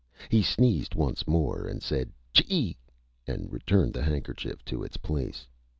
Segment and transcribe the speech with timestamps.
[0.29, 2.75] He sneezed once more and said, "Chee!"
[3.27, 5.45] and returned the handkerchief to its place.